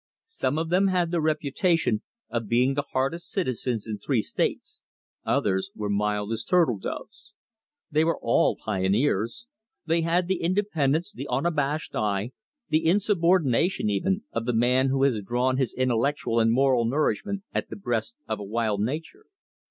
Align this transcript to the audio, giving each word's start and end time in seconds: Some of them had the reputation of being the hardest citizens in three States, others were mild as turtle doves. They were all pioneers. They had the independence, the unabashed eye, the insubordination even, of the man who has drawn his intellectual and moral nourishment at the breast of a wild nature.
Some 0.25 0.57
of 0.57 0.69
them 0.69 0.87
had 0.87 1.11
the 1.11 1.21
reputation 1.21 2.01
of 2.31 2.47
being 2.47 2.73
the 2.73 2.87
hardest 2.91 3.29
citizens 3.29 3.85
in 3.85 3.99
three 3.99 4.23
States, 4.23 4.81
others 5.25 5.69
were 5.75 5.91
mild 5.91 6.31
as 6.31 6.43
turtle 6.43 6.79
doves. 6.79 7.33
They 7.91 8.03
were 8.03 8.17
all 8.19 8.55
pioneers. 8.55 9.45
They 9.85 10.01
had 10.01 10.27
the 10.27 10.41
independence, 10.41 11.11
the 11.13 11.27
unabashed 11.29 11.93
eye, 11.95 12.31
the 12.69 12.83
insubordination 12.83 13.91
even, 13.91 14.23
of 14.31 14.45
the 14.47 14.53
man 14.53 14.87
who 14.89 15.03
has 15.03 15.21
drawn 15.21 15.57
his 15.57 15.71
intellectual 15.71 16.39
and 16.39 16.51
moral 16.51 16.85
nourishment 16.85 17.43
at 17.53 17.69
the 17.69 17.75
breast 17.75 18.17
of 18.27 18.39
a 18.39 18.43
wild 18.43 18.81
nature. 18.81 19.27